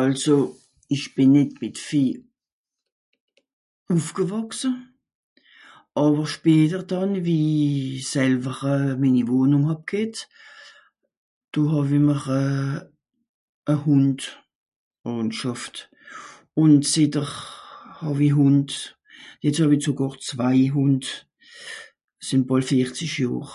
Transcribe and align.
also 0.00 0.36
Ich 0.96 1.04
bìn 1.16 1.30
net 1.34 1.50
mit 1.62 1.76
viel... 1.88 2.16
ùffgewàchse 3.94 4.68
àwer 6.04 6.26
später 6.36 6.80
dàan 6.90 7.12
wie 7.26 7.46
selver 8.12 8.80
minni 9.00 9.22
Wohnung 9.32 9.64
hàb 9.70 9.80
g'hett 9.90 10.16
do 11.52 11.60
hàwie 11.72 12.00
m'r 12.06 12.22
euhh 12.40 13.72
a 13.72 13.74
Hund 13.86 14.20
(un 15.14 15.26
Schàfft) 15.38 15.76
un 16.62 16.72
zìtt'r 16.92 17.28
hàwie 18.04 18.32
Hund 18.38 18.68
jetzt 19.44 19.60
hàwie 19.64 19.82
zogàr 19.84 20.14
zwei 20.28 20.58
Hund 20.76 21.04
sìn 22.26 22.42
bàl 22.48 22.62
vierzig 22.72 23.12
jàhr 23.16 23.50